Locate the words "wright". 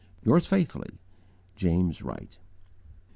2.01-2.39